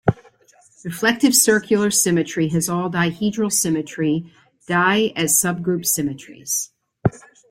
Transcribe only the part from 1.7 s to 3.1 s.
symmetry has all